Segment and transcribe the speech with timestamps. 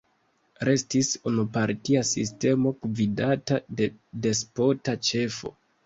[0.69, 3.93] Restis unupartia sistemo gvidata de
[4.27, 5.59] despota ĉefo.